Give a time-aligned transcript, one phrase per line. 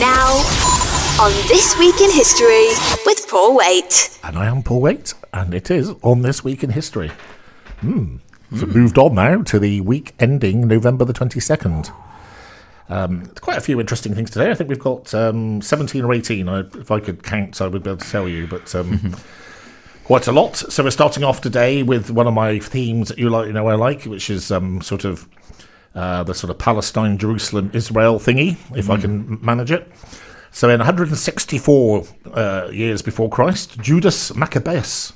[0.00, 0.28] Now,
[1.22, 2.68] on This Week in History
[3.06, 4.18] with Paul Waite.
[4.22, 7.10] And I am Paul Waite, and it is on this week in history.
[7.80, 8.16] Hmm.
[8.54, 11.90] So moved on now to the week ending November the 22nd.
[12.90, 14.50] Um, quite a few interesting things today.
[14.50, 16.46] I think we've got um, 17 or 18.
[16.46, 19.16] I, if I could count, I would be able to tell you, but um,
[20.04, 20.56] quite a lot.
[20.56, 23.66] So we're starting off today with one of my themes that you like, you know,
[23.68, 25.26] I like, which is um, sort of
[25.96, 29.90] uh, the sort of Palestine, Jerusalem, Israel thingy, if I can manage it.
[30.52, 35.12] So in 164 uh, years before Christ, Judas Maccabeus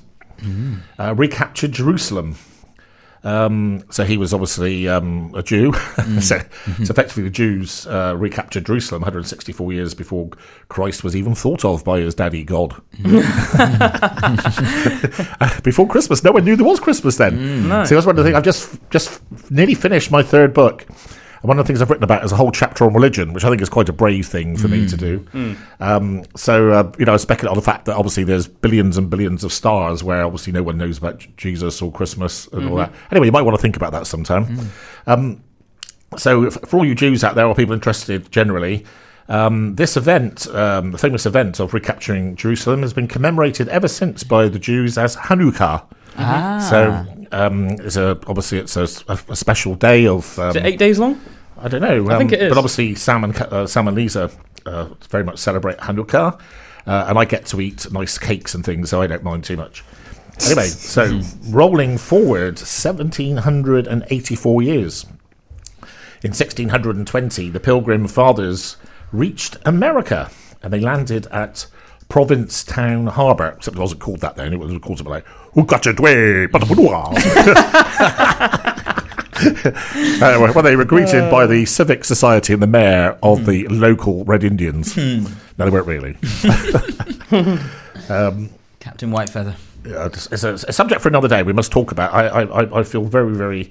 [0.98, 2.34] uh, recaptured Jerusalem.
[3.22, 5.72] Um, so he was obviously um, a Jew.
[6.20, 6.42] so, so
[6.78, 10.30] effectively, the Jews uh, recaptured Jerusalem 164 years before
[10.68, 12.80] Christ was even thought of by his daddy God.
[15.62, 17.36] before Christmas, no one knew there was Christmas then.
[17.84, 18.36] So that's one of the things.
[18.36, 20.86] I've just just nearly finished my third book.
[21.42, 23.44] And one of the things I've written about is a whole chapter on religion, which
[23.44, 25.26] I think is quite a brave thing for me to do.
[25.80, 29.08] Um, so, uh, you know, I speculate on the fact that obviously there's billions and
[29.08, 32.92] billions of stars where obviously no one knows about Jesus or Christmas and all that.
[33.10, 34.70] Anyway, you might want to think about that sometime.
[35.06, 35.42] Um,
[36.18, 38.84] so, for all you Jews out there or people interested generally,
[39.30, 44.24] um, this event, um, the famous event of recapturing Jerusalem, has been commemorated ever since
[44.24, 45.84] by the Jews as Hanukkah.
[46.16, 50.38] So, um, it's a, obviously it's a, a- special day of.
[50.38, 51.20] Um, Is it eight days long?
[51.58, 52.04] I don't know.
[52.06, 52.48] um, I think it is.
[52.50, 54.30] But obviously, Sam and uh, Sam and Lisa
[54.66, 56.40] uh, very much celebrate Hanukkah,
[56.86, 59.56] uh, and I get to eat nice cakes and things, so I don't mind too
[59.56, 59.84] much.
[60.46, 65.04] Anyway, so rolling forward 1784 years.
[66.22, 68.76] In 1620, the Pilgrim Fathers
[69.12, 70.30] reached America,
[70.62, 71.66] and they landed at
[72.10, 73.54] Provincetown Harbour.
[73.56, 75.26] Except it wasn't called that then; it was called something like.
[79.42, 84.24] Uh, well, they were greeted by the Civic Society and the mayor of the local
[84.24, 84.94] Red Indians.
[84.96, 85.24] No,
[85.56, 86.12] they weren't really.
[88.80, 89.54] Captain Whitefeather.
[89.86, 91.42] Yeah, it's, it's a, a subject for another day.
[91.42, 92.12] We must talk about.
[92.12, 93.70] I, I, I- I feel very, very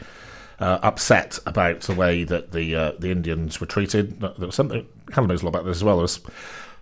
[0.60, 4.20] uh, upset about the way that the uh, the Indians were treated.
[4.22, 4.88] There was something.
[5.12, 5.98] Helen knows a lot about this as well.
[5.98, 6.20] There was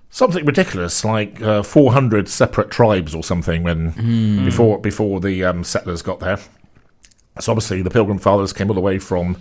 [0.09, 3.91] something ridiculous, like uh, 400 separate tribes or something, when
[4.45, 6.39] before before the um, settlers got there.
[7.39, 9.37] So obviously, the Pilgrim Fathers came all the way from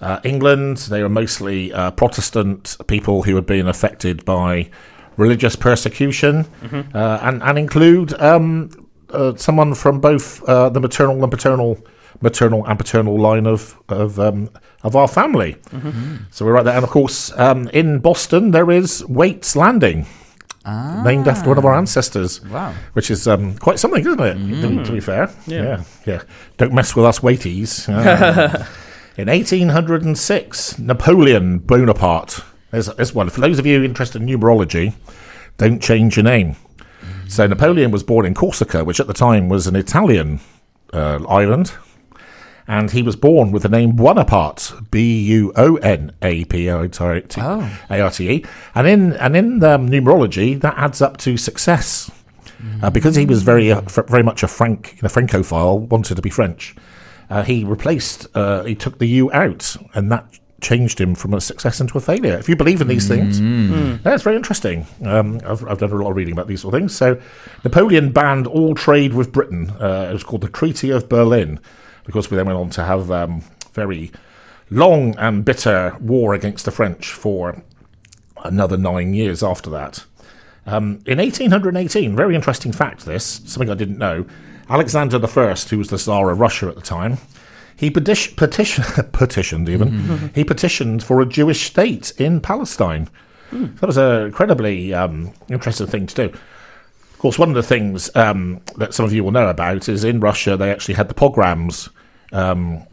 [0.00, 0.76] uh, England.
[0.78, 4.70] They were mostly uh, Protestant people who had been affected by
[5.16, 6.46] religious persecution,
[6.94, 8.70] uh, and and include um,
[9.10, 11.78] uh, someone from both uh, the maternal and paternal,
[12.20, 14.50] maternal and paternal line of of um,
[14.82, 15.56] of our family.
[16.30, 20.06] So we're right there, and of course, um, in Boston there is Waits Landing.
[20.64, 22.72] Named after one of our ancestors, Wow.
[22.92, 24.34] which is um, quite something, isn't it?
[24.62, 26.22] To- To be fair, yeah, yeah.
[26.56, 27.88] Don't mess with us, weighties.
[27.92, 28.68] Ah.
[29.18, 32.40] In 1806, Napoleon Bonaparte.
[32.70, 33.28] There's, there's one.
[33.28, 34.94] For those of you interested in numerology,
[35.58, 36.56] don't change your name.
[37.28, 40.40] So Napoleon was born in Corsica, which at the time was an Italian
[40.92, 41.72] uh, island,
[42.72, 46.76] and he was born with the name Bonaparte, B U O N A P A
[46.76, 47.78] R T Oh.
[47.90, 48.44] A R T E,
[48.74, 52.10] and in and in um, numerology that adds up to success.
[52.80, 56.14] Uh, because he was very, uh, fr- very much a Frank, you know, Francophile, wanted
[56.14, 56.76] to be French.
[57.28, 60.24] Uh, he replaced, uh, he took the U out, and that
[60.60, 62.36] changed him from a success into a failure.
[62.38, 63.40] If you believe in these things,
[64.04, 64.86] that's very interesting.
[65.04, 66.94] Um, I've, I've done a lot of reading about these sort of things.
[66.94, 67.20] So,
[67.64, 69.70] Napoleon banned all trade with Britain.
[69.80, 71.58] Uh, it was called the Treaty of Berlin,
[72.04, 73.42] because we then went on to have um,
[73.72, 74.10] very
[74.70, 77.62] long and bitter war against the French for
[78.44, 80.04] another nine years after that.
[80.66, 84.24] Um, in 1818, very interesting fact this, something I didn't know,
[84.68, 87.18] Alexander I, who was the Tsar of Russia at the time,
[87.76, 93.08] he petition, petition, petitioned even, he petitioned for a Jewish state in Palestine.
[93.50, 96.38] That was an incredibly um, interesting thing to do.
[97.22, 100.18] Course, one of the things um, that some of you will know about is in
[100.18, 101.88] Russia they actually had the pogroms
[102.32, 102.84] um,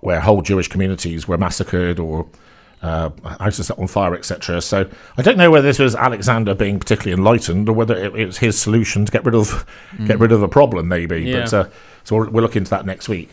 [0.00, 2.28] where whole Jewish communities were massacred or
[2.82, 3.08] uh,
[3.40, 4.60] houses set on fire, etc.
[4.60, 4.86] So
[5.16, 8.36] I don't know whether this was Alexander being particularly enlightened or whether it, it was
[8.36, 9.64] his solution to get rid of
[10.06, 11.32] get rid of a problem, maybe.
[11.32, 11.68] But uh,
[12.04, 13.30] so we'll, we'll look into that next week.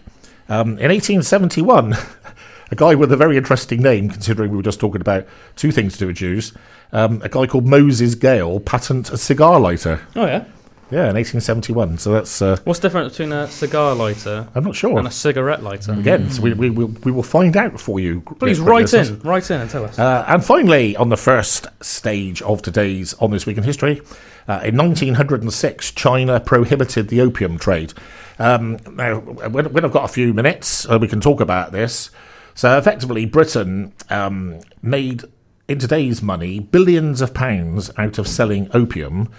[0.47, 1.97] Um, in 1871,
[2.71, 5.25] a guy with a very interesting name, considering we were just talking about
[5.55, 6.53] two things to do with Jews,
[6.91, 10.01] um, a guy called Moses Gale patent a cigar lighter.
[10.15, 10.45] Oh yeah.
[10.91, 11.99] Yeah, in 1871.
[11.99, 14.97] So that's uh, What's different between a cigar lighter I'm not sure.
[14.97, 15.93] and a cigarette lighter?
[15.93, 18.21] Again, so we, we, will we will find out for you.
[18.21, 19.99] Please great write in, write in and tell us.
[19.99, 24.01] Uh, and finally, on the first stage of today's On This Week in History,
[24.47, 27.93] uh, in 1906, China prohibited the opium trade.
[28.39, 32.09] Um, now, when, when I've got a few minutes, uh, we can talk about this.
[32.59, 35.23] So, effectively, Britain um, made
[35.69, 39.31] in today's money, billions of pounds out of selling opium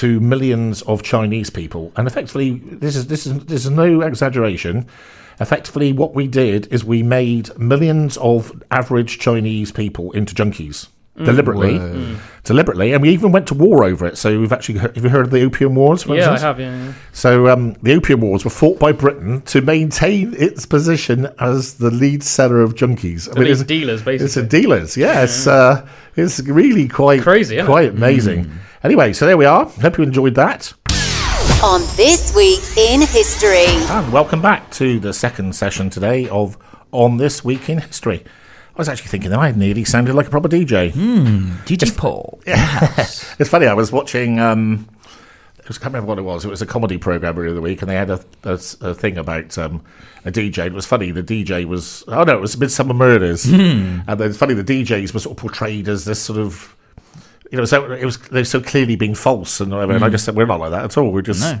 [0.00, 1.92] to millions of Chinese people.
[1.96, 4.86] And effectively, this is this is this is no exaggeration.
[5.38, 11.78] Effectively, what we did is we made millions of average Chinese people into junkies deliberately,
[12.44, 14.16] deliberately, and we even went to war over it.
[14.18, 16.02] So we've actually heard, have you heard of the Opium Wars?
[16.04, 16.58] For Yeah, I have.
[16.58, 16.92] Yeah, yeah.
[17.12, 21.90] So um, the Opium Wars were fought by Britain to maintain its position as the
[21.90, 23.28] lead seller of junkies.
[23.28, 24.24] I The lead it's- dealers, basically.
[24.24, 24.60] It's a basically.
[24.62, 25.22] dealers, yeah.
[25.24, 25.86] It's, uh,
[26.16, 27.68] it's really quite Crazy, isn't it?
[27.68, 28.50] quite amazing.
[28.82, 29.66] Anyway, so there we are.
[29.66, 30.72] Hope you enjoyed that.
[31.62, 33.66] On This Week in History.
[33.94, 36.56] And welcome back to the second session today of
[36.90, 38.24] On This Week in History.
[38.74, 40.92] I was actually thinking that I nearly sounded like a proper DJ.
[41.66, 42.40] DJ Paul.
[42.46, 42.80] Yeah.
[43.38, 43.66] it's funny.
[43.66, 44.38] I was watching.
[44.40, 44.88] Um,
[45.60, 46.44] I can't remember what it was.
[46.44, 48.18] It was a comedy program earlier the week, and they had a
[48.94, 49.82] thing about um,
[50.24, 50.66] a DJ.
[50.66, 51.12] It was funny.
[51.12, 54.54] The DJ was oh no, it was Midsomer Murders, and then it's funny.
[54.54, 56.74] The DJs were sort of portrayed as this sort of.
[57.52, 59.92] You know, so it was they're so clearly being false and whatever.
[59.92, 61.12] And I just said we're not like that at all.
[61.12, 61.60] We're just No.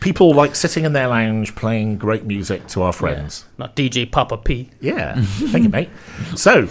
[0.00, 3.44] People like sitting in their lounge playing great music to our friends.
[3.58, 4.70] Not DJ Papa P.
[4.80, 5.90] Yeah, thank you, mate.
[6.36, 6.66] So,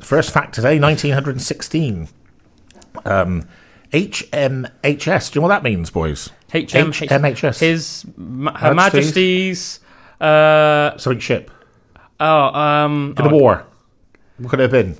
[0.00, 2.08] first fact today, 1916.
[3.04, 3.48] Um,
[3.92, 5.32] HMHS.
[5.32, 6.30] Do you know what that means, boys?
[6.52, 7.58] HM, HMHS.
[7.60, 9.80] His Ma- Her Majesty's- Majesty's.
[10.20, 11.50] Uh, Something ship
[12.20, 13.66] oh, um, in the oh, war.
[14.38, 14.96] What could it have been?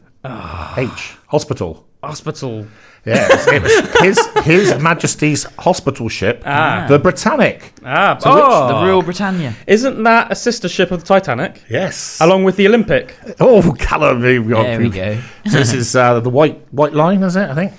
[0.76, 1.86] H hospital.
[2.02, 2.66] Hospital.
[3.04, 7.72] Yeah, it was, his His Majesty's hospital ship, the Britannic.
[7.84, 9.54] Ah, So which- oh, The Royal Britannia.
[9.66, 12.18] isn't that a sister ship of the Titanic, Yes.
[12.20, 13.16] along with the Olympic?
[13.40, 14.62] Oh, Callum, here we, are.
[14.62, 15.18] There we go.
[15.46, 17.50] so this is uh, the white white line, is it?
[17.50, 17.72] I think.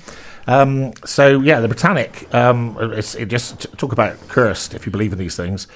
[0.46, 2.28] Um, so yeah, the Britannic.
[2.36, 5.68] Um, it's, it just t- talk about cursed if you believe in these things.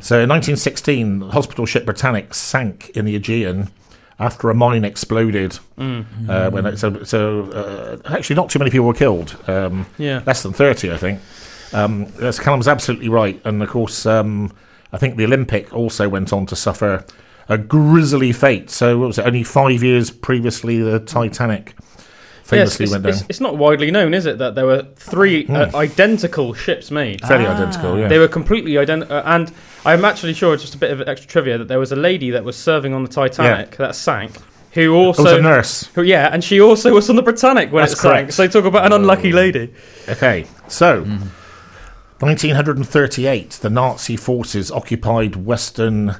[0.00, 3.68] So in 1916, the hospital ship Britannic sank in the Aegean
[4.18, 5.58] after a mine exploded.
[5.78, 9.36] Uh, when it, so so uh, actually, not too many people were killed.
[9.46, 10.22] Um, Yeah.
[10.26, 11.20] less than 30, I think.
[11.72, 14.52] Um, yes, Callum's absolutely right, and of course, um,
[14.92, 17.04] I think the Olympic also went on to suffer
[17.48, 18.70] a grisly fate.
[18.70, 19.26] So, what was it?
[19.26, 21.74] Only five years previously, the Titanic
[22.44, 23.12] famously went down.
[23.12, 27.20] it's, it's not widely known, is it, that there were three uh, identical ships made?
[27.26, 28.08] Fairly identical, yeah.
[28.08, 29.52] They were completely identical, and
[29.86, 32.30] I'm actually sure, it's just a bit of extra trivia, that there was a lady
[32.32, 34.32] that was serving on the Titanic that sank,
[34.72, 35.86] who It also was a nurse.
[35.94, 38.12] Who, yeah, and she also was on the Britannic when That's it sank.
[38.12, 38.32] correct.
[38.34, 39.72] So talk about an unlucky lady.
[40.08, 41.04] Okay, so
[42.18, 46.16] 1938, the Nazi forces occupied Western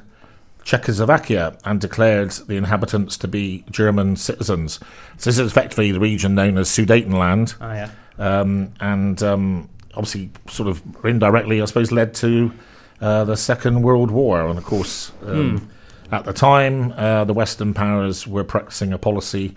[0.63, 4.79] Czechoslovakia and declared the inhabitants to be German citizens.
[5.17, 7.55] So this is effectively the region known as Sudetenland.
[7.61, 7.89] Oh yeah.
[8.19, 12.51] um, and um, obviously, sort of indirectly, I suppose, led to
[13.01, 14.47] uh, the Second World War.
[14.47, 15.69] And of course, um,
[16.11, 19.55] at the time, uh, the Western powers were practicing a policy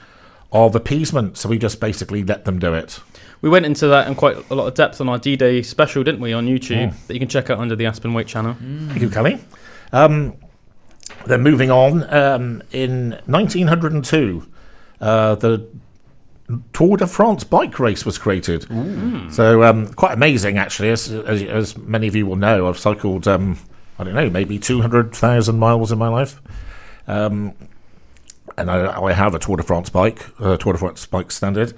[0.52, 3.00] of appeasement, so we just basically let them do it.
[3.40, 6.20] We went into that in quite a lot of depth on our D-Day special, didn't
[6.20, 6.92] we, on YouTube?
[7.06, 8.56] That you can check out under the Aspen Waite channel.
[8.58, 9.38] Thank you, Kelly.
[9.92, 10.34] Um,
[11.26, 14.46] then moving on, um, in 1902,
[15.00, 15.66] uh, the
[16.72, 18.66] Tour de France bike race was created.
[19.32, 20.90] So um, quite amazing, actually.
[20.90, 23.58] As, as, as many of you will know, I've cycled, um,
[23.98, 26.40] I don't know, maybe 200,000 miles in my life.
[27.06, 27.54] Um,
[28.56, 31.74] and I, I have a Tour de France bike, uh, Tour de France bike standard.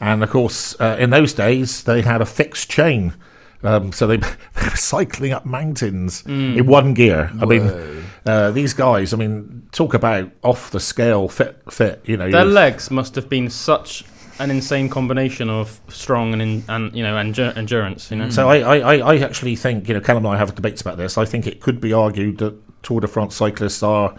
[0.00, 3.14] And of course, uh, in those days, they had a fixed chain.
[3.62, 4.16] Um, so they,
[4.56, 7.30] they were cycling up mountains in one gear.
[7.40, 12.16] I mean, uh, these guys, I mean, talk about off the scale fit, fit you
[12.16, 12.30] know.
[12.30, 14.04] Their legs must have been such
[14.40, 18.10] an insane combination of strong and, in, and you know, endur- endurance.
[18.10, 18.30] You know.
[18.30, 20.96] So I, I, I I actually think, you know, Callum and I have debates about
[20.96, 21.16] this.
[21.18, 24.16] I think it could be argued that Tour de France cyclists are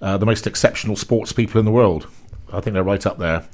[0.00, 2.06] uh, the most exceptional sports people in the world.
[2.52, 3.44] I think they're right up there.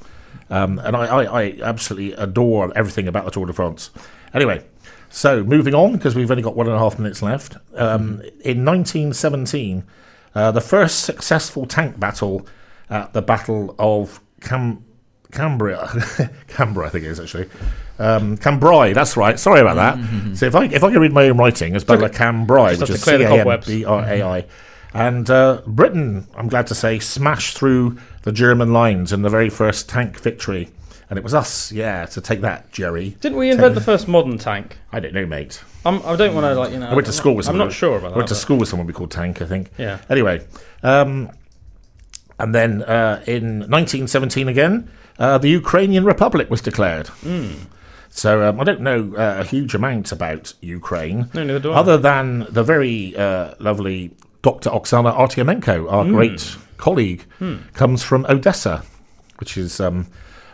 [0.50, 3.90] Um, and I, I, I absolutely adore everything about the Tour de France.
[4.34, 4.64] Anyway,
[5.10, 7.56] so moving on, because we've only got one and a half minutes left.
[7.74, 9.84] Um, in 1917,
[10.34, 12.46] uh, the first successful tank battle
[12.90, 14.84] at the Battle of Cam-
[15.32, 15.88] Cambria,
[16.48, 17.48] Canberra, I think it is actually.
[17.98, 19.38] Um, Cambrai, that's right.
[19.38, 20.36] Sorry about that.
[20.36, 22.90] so if I if I can read my own writing, it's Battle of Cambrai, which
[22.90, 23.60] is C A M.
[23.66, 24.44] B R A I.
[24.94, 29.50] And uh, Britain, I'm glad to say, smashed through the German lines in the very
[29.50, 30.70] first tank victory.
[31.10, 33.16] And it was us, yeah, to take that, Jerry.
[33.20, 34.76] Didn't we invent the first modern tank?
[34.92, 35.62] I don't know, mate.
[35.84, 36.88] I'm, I don't want to like you know.
[36.88, 38.16] I went to school with I'm not sure about I that.
[38.16, 39.70] went to school with someone we called Tank, I think.
[39.78, 40.00] Yeah.
[40.10, 40.44] Anyway,
[40.82, 41.30] um,
[42.38, 47.08] and then uh, in 1917 again, uh, the Ukrainian Republic was declared.
[47.24, 47.50] Hmm.
[48.10, 51.76] So um, I don't know uh, a huge amount about Ukraine, No, neither do I.
[51.76, 54.10] other than the very uh, lovely
[54.42, 54.70] Dr.
[54.70, 56.14] Oksana Artyemenko, our Hmm.
[56.14, 57.24] great colleague,
[57.74, 58.82] comes from Odessa,
[59.40, 60.06] which is um,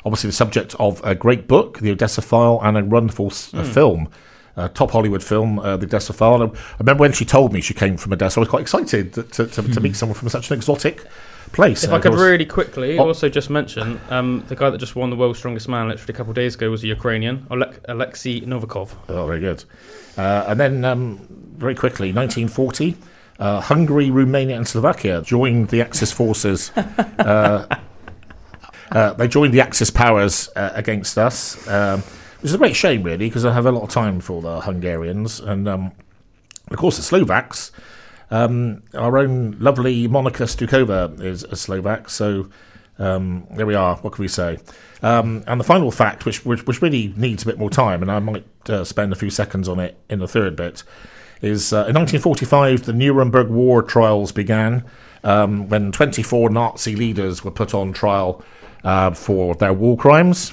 [0.04, 3.62] obviously the subject of a great book, The Odessa File, and a wonderful s a
[3.64, 4.08] film.
[4.56, 6.42] A top Hollywood film, uh, The Odessa File.
[6.42, 9.12] And I remember when she told me she came from Odessa, I was quite excited
[9.14, 11.04] to, to, to, to meet someone from such an exotic
[11.52, 11.82] place.
[11.82, 13.06] If And I could course- really quickly Oh.
[13.06, 16.16] also just mention um, the guy that just won the world's strongest man literally a
[16.16, 18.90] couple of days ago was a Ukrainian, Alek- Alexei Novikov.
[19.08, 19.64] Oh, very good.
[20.16, 22.96] Uh, and then, um, very quickly, 1940,
[23.40, 26.70] uh, Hungary, Romania, and Slovakia joined the Axis forces.
[26.76, 27.66] uh,
[28.92, 32.02] uh, they joined the Axis powers uh, against us, um,
[32.44, 34.60] which is a great shame, really, because I have a lot of time for the
[34.60, 35.40] Hungarians.
[35.40, 35.92] And, um,
[36.70, 37.72] of course, the Slovaks.
[38.30, 42.50] Um, our own lovely Monica Stukova is a Slovak, so
[42.98, 43.96] um, there we are.
[43.96, 44.58] What can we say?
[45.02, 48.10] Um, and the final fact, which, which which really needs a bit more time, and
[48.10, 50.82] I might uh, spend a few seconds on it in the third bit,
[51.40, 54.84] is uh, in 1945 the Nuremberg War trials began
[55.22, 58.44] um, when 24 Nazi leaders were put on trial
[58.84, 60.52] uh, for their war crimes,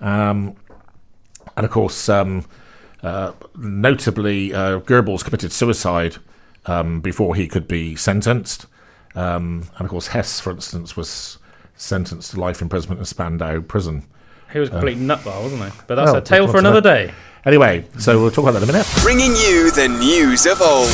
[0.00, 0.54] um,
[1.56, 2.44] and of course, um,
[3.02, 6.16] uh, notably, uh, Goebbels committed suicide
[6.66, 8.66] um, before he could be sentenced.
[9.14, 11.38] Um, and of course, Hess, for instance, was
[11.76, 14.04] sentenced to life imprisonment in Spandau prison.
[14.52, 15.70] He was a complete nutball, wasn't he?
[15.86, 17.06] But that's Uh, well, a tale for another that?
[17.08, 17.14] day.
[17.44, 18.86] Anyway, so we'll talk about that in a minute.
[19.02, 20.90] Bringing you the news of old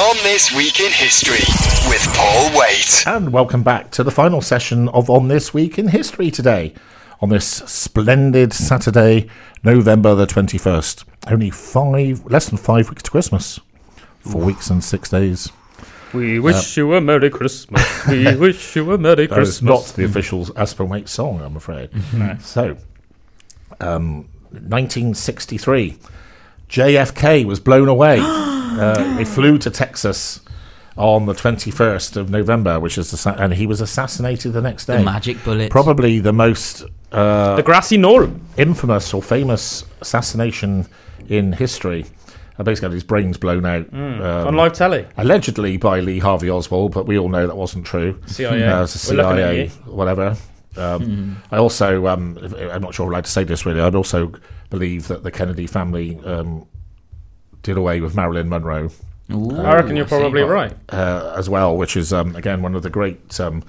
[0.00, 1.46] on This Week in History
[1.88, 3.04] with Paul Waite.
[3.06, 6.74] And welcome back to the final session of On This Week in History today,
[7.20, 9.28] on this splendid Saturday,
[9.62, 11.04] November the 21st.
[11.26, 13.60] Only five, less than five weeks to Christmas.
[14.20, 15.50] Four weeks and six days.
[16.12, 18.06] We wish you a Merry Christmas.
[18.06, 19.88] we wish you a Merry That is Christmas.
[19.90, 21.90] not the official Aspen Waite song, I'm afraid.
[22.40, 22.76] So,
[23.80, 25.98] um, 1963,
[26.68, 28.18] JFK was blown away.
[28.22, 30.40] uh, he flew to Texas
[30.98, 34.98] on the 21st of November, which is the, and he was assassinated the next day.
[34.98, 35.70] The magic bullet.
[35.70, 38.28] Probably the most uh, the grassy knoll.
[38.56, 40.86] infamous or famous assassination
[41.28, 42.04] in history.
[42.58, 43.86] Uh, basically, had his brains blown out.
[43.94, 45.06] um, on live telly.
[45.16, 48.20] allegedly by Lee Harvey Oswald, but we all know that wasn't true.
[48.26, 48.66] CIA.
[48.66, 49.70] Uh, it's the We're at CIA, you.
[49.92, 50.36] whatever.
[50.76, 54.32] Um, I also, um, I'm not sure I'm allowed to say this really, I'd also
[54.70, 56.66] believe that the Kennedy family um,
[57.62, 58.90] did away with Marilyn Monroe
[59.32, 60.72] Ooh, I reckon you're probably right.
[60.88, 63.38] uh, as well, which is, um, again, one of the great.
[63.38, 63.62] Um,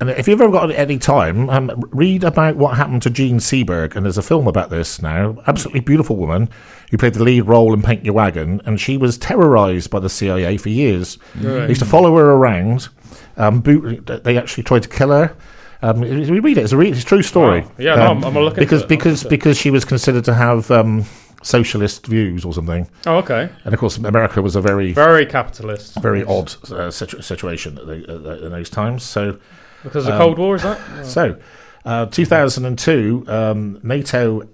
[0.00, 3.94] and if you've ever got any time, um, read about what happened to Jean Seberg.
[3.94, 5.36] And there's a film about this now.
[5.46, 6.48] Absolutely beautiful woman
[6.90, 8.62] who played the lead role in Paint Your Wagon.
[8.64, 11.18] And she was terrorized by the CIA for years.
[11.34, 12.88] They used to follow her around.
[13.36, 15.36] Um, boot, they actually tried to kill her.
[15.82, 16.62] Um, we read it.
[16.62, 17.60] It's a, re- it's a true story.
[17.60, 17.70] Wow.
[17.76, 18.82] Yeah, no, I'm- I'm gonna look because.
[18.84, 19.28] Because it.
[19.28, 21.04] because she was considered to have um,
[21.44, 22.88] socialist views or something.
[23.06, 23.48] Oh, okay.
[23.64, 25.94] And of course, America was a very Very capitalist.
[26.00, 29.02] very odd uh, situ- situation at the, uh, in those times.
[29.04, 29.38] So,
[29.84, 30.78] Because of the Cold War, is that?
[31.06, 31.36] so
[31.84, 34.48] uh, 2002, um, NATO.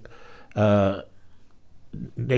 [0.55, 1.01] Uh,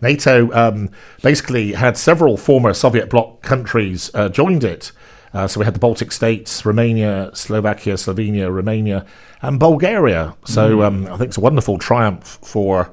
[0.00, 0.90] NATO um,
[1.22, 4.92] basically had several former Soviet bloc countries uh, joined it.
[5.34, 9.04] Uh, so we had the Baltic states, Romania, Slovakia, Slovenia, Romania,
[9.42, 10.34] and Bulgaria.
[10.44, 12.90] So um, I think it's a wonderful triumph for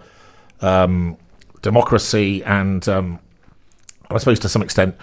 [0.66, 1.18] um,
[1.62, 3.20] democracy and um,
[4.10, 4.96] I suppose to some extent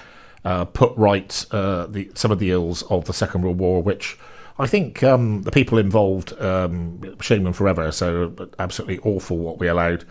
[0.44, 4.18] uh, put right uh, the, some of the ills of the Second World War, which
[4.58, 7.92] I think um, the people involved um, shame them forever.
[7.92, 10.04] So absolutely awful what we allowed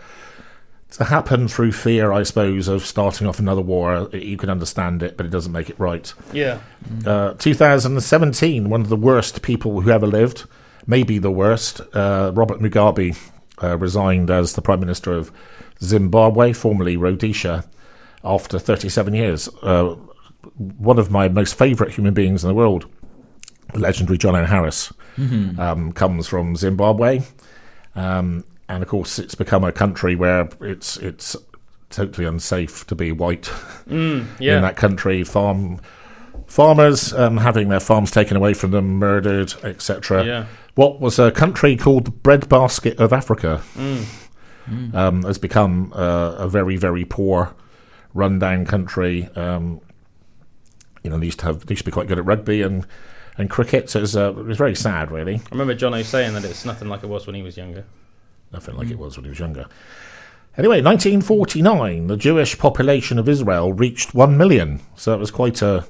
[0.92, 4.08] to happen through fear, I suppose, of starting off another war.
[4.12, 6.12] You can understand it, but it doesn't make it right.
[6.32, 6.60] Yeah.
[7.06, 10.44] Uh, 2017, one of the worst people who ever lived,
[10.86, 11.80] maybe the worst.
[11.94, 13.16] Uh, Robert Mugabe
[13.62, 15.30] uh, resigned as the Prime Minister of
[15.82, 17.64] Zimbabwe, formerly Rhodesia,
[18.24, 19.48] after 37 years.
[19.62, 19.96] Uh,
[20.78, 22.86] one of my most favourite human beings in the world,
[23.72, 24.44] the legendary John O.
[24.44, 24.92] Harris,
[25.58, 27.20] um, comes from Zimbabwe.
[27.94, 31.36] Um, and of course, it's become a country where it's it's
[31.90, 33.50] totally unsafe to be white
[33.86, 34.24] Yeah.
[34.56, 35.22] in that country.
[35.24, 35.78] Farm
[36.52, 40.22] farmers um, having their farms taken away from them, murdered, etc.
[40.22, 40.46] Yeah.
[40.74, 43.62] What was a country called the breadbasket of Africa
[44.94, 47.54] um, has become uh, a very very poor,
[48.12, 49.28] rundown country.
[49.34, 49.80] Um,
[51.02, 52.86] you know, they used to have they used to be quite good at rugby and.
[53.38, 55.36] And cricket, so it was, uh, it was very sad, really.
[55.36, 57.86] I remember John O saying that it's nothing like it was when he was younger.
[58.52, 59.64] Nothing like it was when he was younger.
[60.58, 64.80] Anyway, 1949, the Jewish population of Israel reached one million.
[64.96, 65.86] So it was quite a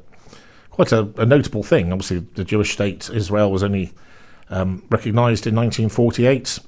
[0.73, 1.93] quite a, a notable thing.
[1.93, 3.93] Obviously, the Jewish state Israel was only
[4.51, 6.59] um, recognised in 1948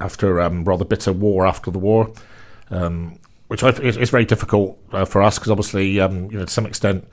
[0.00, 2.12] after um, rather bitter war after the war,
[2.70, 6.44] um, which I, is, is very difficult uh, for us because obviously, um, you know,
[6.44, 7.08] to some extent.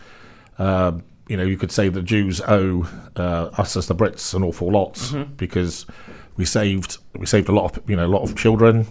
[0.60, 2.86] Uh, you know, you could say the Jews owe
[3.16, 5.00] uh, us as the Brits an awful lot
[5.38, 5.86] because
[6.36, 8.86] we saved we saved a lot of you know a lot of children,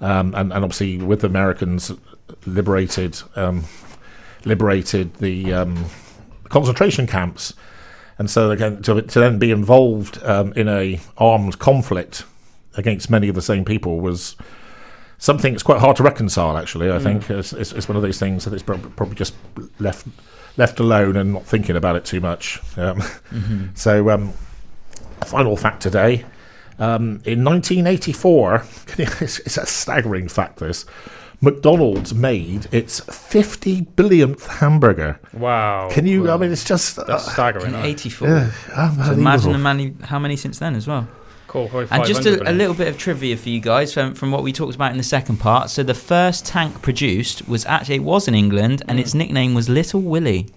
[0.00, 1.92] um, and and obviously with the Americans
[2.44, 3.64] liberated um,
[4.44, 5.84] liberated the um,
[6.50, 7.54] concentration camps,
[8.18, 12.24] and so again to, to then be involved um, in a armed conflict
[12.76, 14.36] against many of the same people was
[15.18, 16.56] something that's quite hard to reconcile.
[16.56, 19.34] Actually, I think it's, it's, it's one of those things that it's probably just
[19.78, 20.06] left
[20.56, 22.60] left alone and not thinking about it too much.
[22.76, 23.02] Um,
[23.74, 24.32] So, um,
[25.24, 26.24] final fact today.
[26.78, 28.64] Um, in 1984,
[28.98, 30.58] it's, it's a staggering fact.
[30.58, 30.84] This
[31.42, 35.18] McDonald's made its 50 billionth hamburger.
[35.32, 35.88] Wow.
[35.90, 36.30] Can you?
[36.30, 37.74] I mean, it's just That's uh, staggering.
[37.74, 38.28] In 84.
[38.28, 39.20] yeah, So unbelievable.
[39.20, 41.08] imagine how many, how many since then as well.
[41.46, 41.68] Cool.
[41.90, 44.52] And just a, a little bit of trivia for you guys from, from what we
[44.52, 45.68] talked about in the second part.
[45.68, 49.68] So the first tank produced was actually it was in England, and its nickname was
[49.68, 50.46] Little Willie.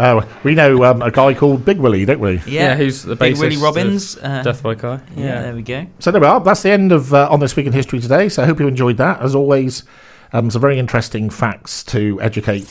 [0.00, 2.34] And Uh, we know um, a guy called Big Willie, don't we?
[2.46, 4.16] yeah, Yeah, who's the Big bassist Willie of Robbins.
[4.16, 5.00] Uh, Death by Kai.
[5.16, 5.86] yeah, there we go.
[5.98, 6.40] So there we are.
[6.40, 8.28] That's the end of uh, on this week in history today.
[8.28, 9.20] So I hope you enjoyed that.
[9.20, 9.84] As always,
[10.32, 12.62] um, some very interesting facts to educate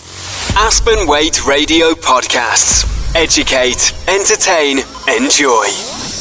[0.57, 2.87] Aspen Waite Radio Podcasts.
[3.15, 4.79] Educate, entertain,
[5.17, 6.18] enjoy.